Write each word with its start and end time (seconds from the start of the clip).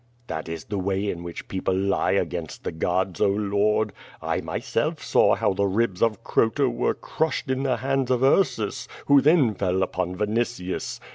"That 0.25 0.49
is 0.49 0.63
the 0.63 0.79
way 0.79 1.11
in 1.11 1.21
which 1.21 1.47
people 1.47 1.75
lie 1.75 2.13
against 2.13 2.63
the 2.63 2.71
gods. 2.71 3.21
Oh 3.21 3.29
lord! 3.29 3.93
I 4.19 4.41
myself 4.41 5.03
saw 5.03 5.35
how 5.35 5.53
the 5.53 5.67
ribs 5.67 6.01
of 6.01 6.23
Croto 6.23 6.67
were 6.67 6.95
crushed 6.95 7.51
in 7.51 7.61
the 7.61 7.77
hands 7.77 8.09
of 8.09 8.23
Ursus, 8.23 8.87
who 9.05 9.21
then 9.21 9.53
fell 9.53 9.83
upon 9.83 10.15
Vinitius. 10.17 10.99